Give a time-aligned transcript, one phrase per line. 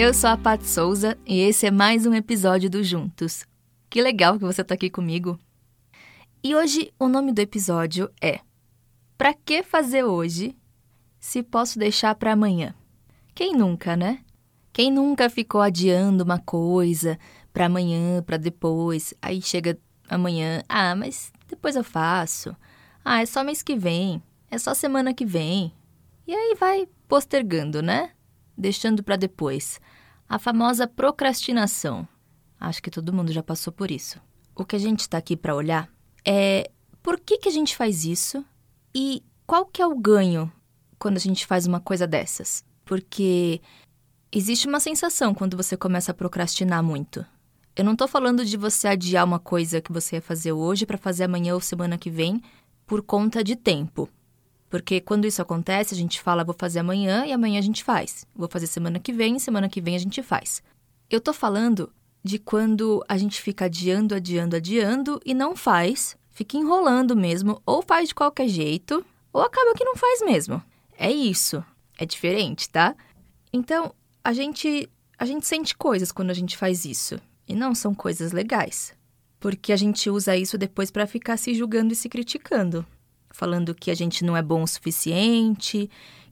[0.00, 3.44] Eu sou a Pat Souza e esse é mais um episódio do Juntos.
[3.90, 5.36] Que legal que você está aqui comigo.
[6.40, 8.38] E hoje o nome do episódio é
[9.18, 10.56] Pra que fazer hoje
[11.18, 12.76] se posso deixar para amanhã?
[13.34, 14.20] Quem nunca, né?
[14.72, 17.18] Quem nunca ficou adiando uma coisa
[17.52, 19.76] para amanhã, para depois, aí chega
[20.08, 22.56] amanhã, ah, mas depois eu faço.
[23.04, 25.72] Ah, é só mês que vem, é só semana que vem.
[26.24, 28.12] E aí vai postergando, né?
[28.58, 29.80] Deixando para depois.
[30.28, 32.06] A famosa procrastinação.
[32.58, 34.20] Acho que todo mundo já passou por isso.
[34.56, 35.88] O que a gente está aqui para olhar
[36.26, 36.68] é
[37.00, 38.44] por que, que a gente faz isso
[38.92, 40.52] e qual que é o ganho
[40.98, 42.64] quando a gente faz uma coisa dessas.
[42.84, 43.60] Porque
[44.32, 47.24] existe uma sensação quando você começa a procrastinar muito.
[47.76, 50.98] Eu não estou falando de você adiar uma coisa que você ia fazer hoje para
[50.98, 52.42] fazer amanhã ou semana que vem
[52.84, 54.08] por conta de tempo.
[54.68, 58.26] Porque quando isso acontece, a gente fala, vou fazer amanhã e amanhã a gente faz.
[58.34, 60.62] Vou fazer semana que vem, semana que vem a gente faz.
[61.08, 61.90] Eu tô falando
[62.22, 67.80] de quando a gente fica adiando, adiando, adiando e não faz, fica enrolando mesmo, ou
[67.80, 70.62] faz de qualquer jeito, ou acaba que não faz mesmo.
[70.98, 71.64] É isso.
[71.96, 72.94] É diferente, tá?
[73.52, 74.88] Então, a gente
[75.18, 78.92] a gente sente coisas quando a gente faz isso, e não são coisas legais.
[79.40, 82.86] Porque a gente usa isso depois para ficar se julgando e se criticando
[83.38, 85.88] falando que a gente não é bom o suficiente,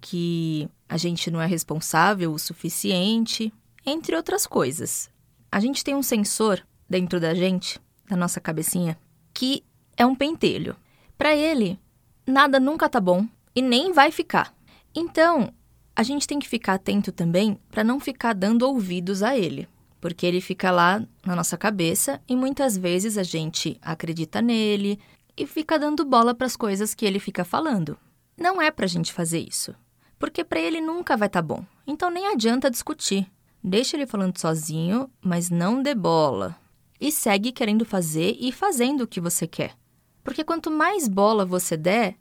[0.00, 3.52] que a gente não é responsável o suficiente,
[3.86, 5.08] entre outras coisas.
[5.50, 6.60] A gente tem um sensor
[6.90, 8.98] dentro da gente, da nossa cabecinha,
[9.32, 9.62] que
[9.96, 10.74] é um pentelho.
[11.16, 11.78] Para ele,
[12.26, 14.52] nada nunca tá bom e nem vai ficar.
[14.92, 15.54] Então,
[15.94, 19.68] a gente tem que ficar atento também para não ficar dando ouvidos a ele,
[20.00, 24.98] porque ele fica lá na nossa cabeça e muitas vezes a gente acredita nele,
[25.38, 27.96] e fica dando bola para as coisas que ele fica falando.
[28.36, 29.74] Não é para a gente fazer isso,
[30.18, 31.64] porque para ele nunca vai estar tá bom.
[31.86, 33.30] Então nem adianta discutir.
[33.62, 36.56] Deixa ele falando sozinho, mas não dê bola.
[37.00, 39.76] E segue querendo fazer e fazendo o que você quer.
[40.24, 42.16] Porque quanto mais bola você der,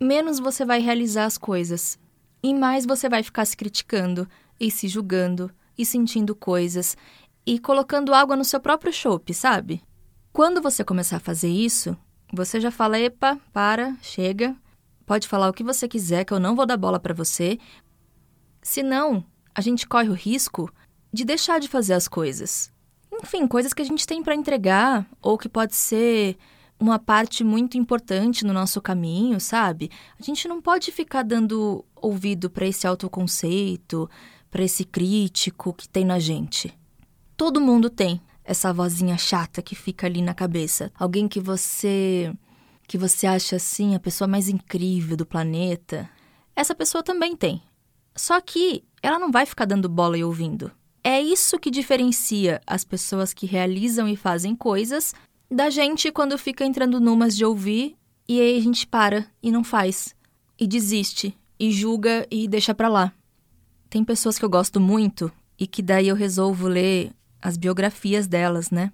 [0.00, 1.98] menos você vai realizar as coisas.
[2.42, 4.28] E mais você vai ficar se criticando
[4.58, 6.96] e se julgando e sentindo coisas
[7.44, 9.82] e colocando água no seu próprio chope, sabe?
[10.32, 11.96] Quando você começar a fazer isso,
[12.32, 14.56] você já fala, epa, para, chega.
[15.04, 17.58] Pode falar o que você quiser, que eu não vou dar bola para você.
[18.62, 19.24] Senão,
[19.54, 20.72] a gente corre o risco
[21.12, 22.72] de deixar de fazer as coisas.
[23.12, 26.36] Enfim, coisas que a gente tem para entregar ou que pode ser
[26.78, 29.90] uma parte muito importante no nosso caminho, sabe?
[30.18, 34.08] A gente não pode ficar dando ouvido para esse autoconceito,
[34.50, 36.72] para esse crítico que tem na gente.
[37.36, 40.90] Todo mundo tem essa vozinha chata que fica ali na cabeça.
[40.98, 42.34] Alguém que você
[42.88, 46.10] que você acha assim a pessoa mais incrível do planeta.
[46.56, 47.62] Essa pessoa também tem.
[48.16, 50.72] Só que ela não vai ficar dando bola e ouvindo.
[51.04, 55.14] É isso que diferencia as pessoas que realizam e fazem coisas
[55.48, 57.94] da gente quando fica entrando numas de ouvir
[58.28, 60.12] e aí a gente para e não faz.
[60.58, 63.12] E desiste, e julga e deixa pra lá.
[63.88, 68.70] Tem pessoas que eu gosto muito e que daí eu resolvo ler as biografias delas,
[68.70, 68.92] né?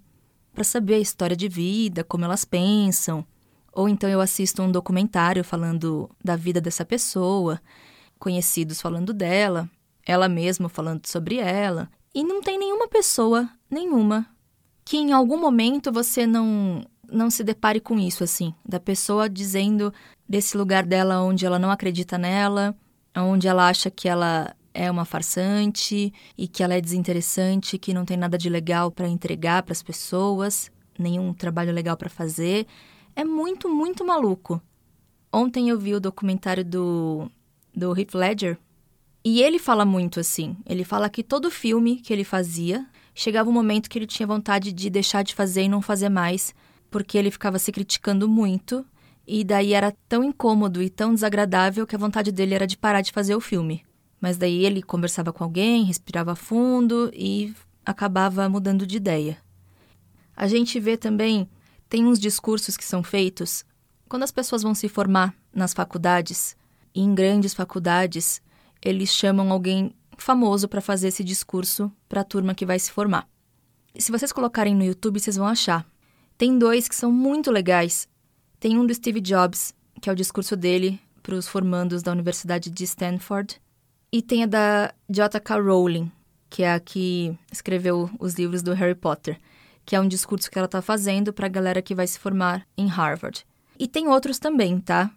[0.53, 3.25] Para saber a história de vida, como elas pensam.
[3.73, 7.61] Ou então eu assisto um documentário falando da vida dessa pessoa,
[8.19, 9.69] conhecidos falando dela,
[10.07, 11.91] ela mesma falando sobre ela.
[12.15, 14.27] E não tem nenhuma pessoa, nenhuma,
[14.85, 19.95] que em algum momento você não não se depare com isso assim, da pessoa dizendo
[20.29, 22.77] desse lugar dela onde ela não acredita nela,
[23.17, 28.05] onde ela acha que ela é uma farsante e que ela é desinteressante, que não
[28.05, 32.67] tem nada de legal para entregar para as pessoas, nenhum trabalho legal para fazer.
[33.15, 34.61] É muito, muito maluco.
[35.33, 37.31] Ontem eu vi o documentário do,
[37.75, 38.59] do Heath Ledger
[39.25, 40.57] e ele fala muito assim.
[40.67, 44.73] Ele fala que todo filme que ele fazia chegava um momento que ele tinha vontade
[44.73, 46.55] de deixar de fazer e não fazer mais,
[46.91, 48.85] porque ele ficava se criticando muito
[49.27, 53.01] e daí era tão incômodo e tão desagradável que a vontade dele era de parar
[53.01, 53.86] de fazer o filme.
[54.21, 57.55] Mas daí ele conversava com alguém, respirava fundo e
[57.85, 59.39] acabava mudando de ideia.
[60.37, 61.49] A gente vê também,
[61.89, 63.65] tem uns discursos que são feitos
[64.09, 66.57] quando as pessoas vão se formar nas faculdades,
[66.95, 68.41] e em grandes faculdades,
[68.81, 73.29] eles chamam alguém famoso para fazer esse discurso para a turma que vai se formar.
[73.99, 75.85] Se vocês colocarem no YouTube, vocês vão achar.
[76.39, 78.09] Tem dois que são muito legais.
[78.61, 82.71] Tem um do Steve Jobs, que é o discurso dele para os formandos da Universidade
[82.71, 83.61] de Stanford,
[84.17, 85.61] e tem a da J.K.
[85.61, 86.11] Rowling,
[86.49, 89.39] que é a que escreveu os livros do Harry Potter,
[89.85, 92.67] que é um discurso que ela está fazendo para a galera que vai se formar
[92.79, 93.47] em Harvard.
[93.79, 95.11] E tem outros também, tá?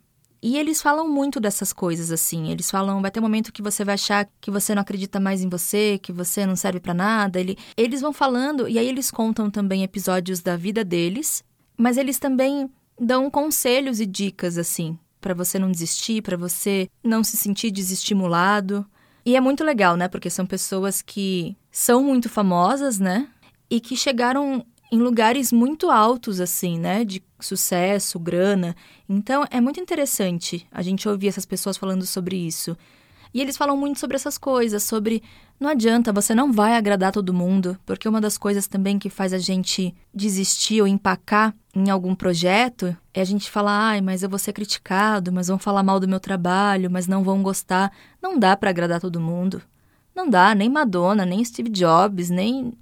[0.43, 2.51] E eles falam muito dessas coisas assim.
[2.51, 5.41] Eles falam, vai ter um momento que você vai achar que você não acredita mais
[5.41, 7.39] em você, que você não serve para nada.
[7.39, 11.41] Ele, eles vão falando e aí eles contam também episódios da vida deles,
[11.77, 12.69] mas eles também
[12.99, 18.85] dão conselhos e dicas assim, para você não desistir, para você não se sentir desestimulado.
[19.25, 20.07] E é muito legal, né?
[20.07, 23.27] Porque são pessoas que são muito famosas, né?
[23.69, 27.03] E que chegaram em lugares muito altos, assim, né?
[27.03, 28.75] De sucesso, grana.
[29.07, 32.75] Então, é muito interessante a gente ouvir essas pessoas falando sobre isso.
[33.33, 35.21] E eles falam muito sobre essas coisas, sobre
[35.59, 39.33] não adianta, você não vai agradar todo mundo, porque uma das coisas também que faz
[39.33, 44.29] a gente desistir ou empacar em algum projeto é a gente falar, ai, mas eu
[44.29, 47.91] vou ser criticado, mas vão falar mal do meu trabalho, mas não vão gostar.
[48.21, 49.61] Não dá para agradar todo mundo.
[50.15, 52.73] Não dá, nem Madonna, nem Steve Jobs, nem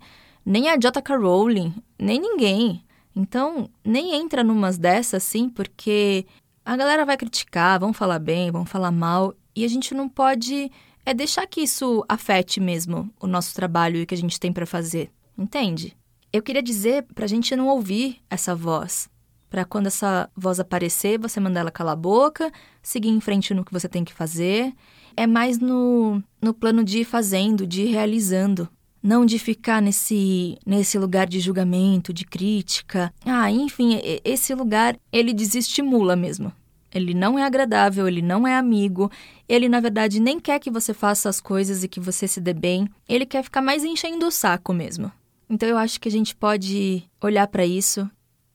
[0.45, 1.17] nem a J.K.
[1.17, 2.83] Rowling, nem ninguém.
[3.13, 6.25] Então, nem entra numas dessas assim, porque
[6.63, 10.71] a galera vai criticar, vão falar bem, vão falar mal, e a gente não pode
[11.03, 14.53] é deixar que isso afete mesmo o nosso trabalho e o que a gente tem
[14.53, 15.09] para fazer.
[15.37, 15.95] Entende?
[16.31, 19.09] Eu queria dizer para a gente não ouvir essa voz.
[19.49, 22.51] Para quando essa voz aparecer, você mandar ela calar a boca,
[22.83, 24.73] seguir em frente no que você tem que fazer.
[25.15, 28.69] É mais no, no plano de ir fazendo, de ir realizando
[29.01, 33.13] não de ficar nesse nesse lugar de julgamento, de crítica.
[33.25, 36.51] Ah, enfim, esse lugar ele desestimula mesmo.
[36.97, 39.11] Ele não é agradável, ele não é amigo,
[39.47, 42.53] ele na verdade nem quer que você faça as coisas e que você se dê
[42.53, 45.11] bem, ele quer ficar mais enchendo o saco mesmo.
[45.49, 48.09] Então eu acho que a gente pode olhar para isso.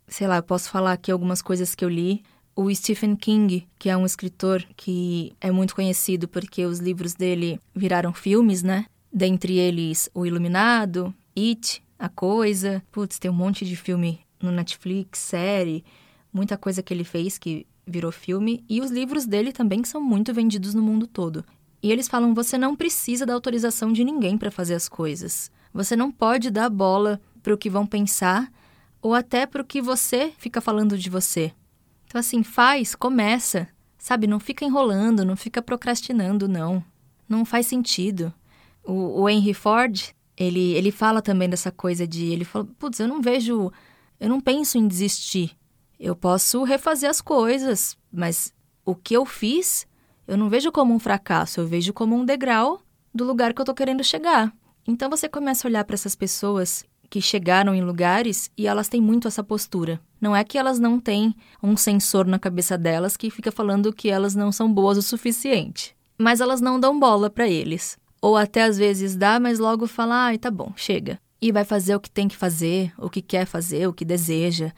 [0.09, 2.23] Sei lá, eu posso falar aqui algumas coisas que eu li.
[2.55, 7.59] O Stephen King, que é um escritor que é muito conhecido porque os livros dele
[7.75, 8.85] viraram filmes, né?
[9.11, 12.83] Dentre eles, O Iluminado, It, A Coisa.
[12.93, 15.85] Putz, tem um monte de filme no Netflix, série,
[16.33, 18.64] muita coisa que ele fez que virou filme.
[18.69, 21.44] E os livros dele também são muito vendidos no mundo todo.
[21.82, 25.50] E eles falam: você não precisa da autorização de ninguém para fazer as coisas.
[25.75, 28.52] Você não pode dar bola para o que vão pensar
[29.00, 31.52] ou até para o que você fica falando de você.
[32.06, 33.69] Então, assim, faz, começa.
[33.99, 36.84] Sabe, não fica enrolando, não fica procrastinando, não.
[37.29, 38.32] Não faz sentido.
[38.84, 42.26] O, o Henry Ford, ele, ele fala também dessa coisa de.
[42.26, 43.73] Ele fala, putz, eu não vejo.
[44.20, 45.56] Eu não penso em desistir.
[46.05, 48.53] Eu posso refazer as coisas, mas
[48.85, 49.87] o que eu fiz,
[50.27, 52.83] eu não vejo como um fracasso, eu vejo como um degrau
[53.15, 54.53] do lugar que eu tô querendo chegar.
[54.85, 59.01] Então você começa a olhar para essas pessoas que chegaram em lugares e elas têm
[59.01, 60.01] muito essa postura.
[60.21, 64.11] Não é que elas não têm um sensor na cabeça delas que fica falando que
[64.11, 67.97] elas não são boas o suficiente, mas elas não dão bola para eles.
[68.21, 71.21] Ou até às vezes dá, mas logo fala, ai, tá bom, chega.
[71.41, 74.73] E vai fazer o que tem que fazer, o que quer fazer, o que deseja.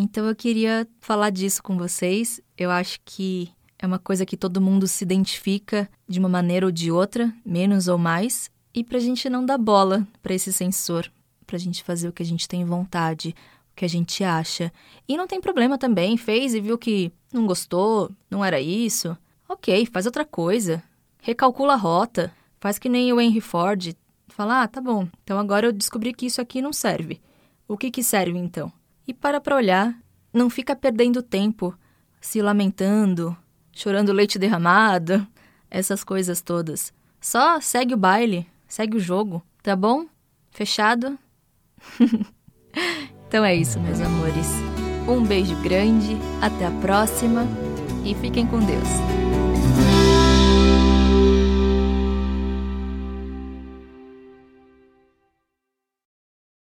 [0.00, 2.40] Então eu queria falar disso com vocês.
[2.56, 3.50] Eu acho que
[3.80, 7.88] é uma coisa que todo mundo se identifica de uma maneira ou de outra, menos
[7.88, 11.10] ou mais, e pra gente não dar bola para esse sensor,
[11.44, 13.34] pra gente fazer o que a gente tem vontade,
[13.72, 14.72] o que a gente acha.
[15.08, 19.18] E não tem problema também, fez e viu que não gostou, não era isso.
[19.48, 20.80] Ok, faz outra coisa.
[21.20, 22.32] Recalcula a rota.
[22.60, 23.96] Faz que nem o Henry Ford,
[24.28, 27.20] fala, ah, tá bom, então agora eu descobri que isso aqui não serve.
[27.66, 28.72] O que que serve então?
[29.08, 29.98] E para pra olhar,
[30.30, 31.74] não fica perdendo tempo,
[32.20, 33.34] se lamentando,
[33.72, 35.26] chorando leite derramado,
[35.70, 36.92] essas coisas todas.
[37.18, 40.04] Só segue o baile, segue o jogo, tá bom?
[40.50, 41.18] Fechado?
[43.26, 44.46] então é isso, meus amores.
[45.08, 47.46] Um beijo grande, até a próxima
[48.04, 49.97] e fiquem com Deus.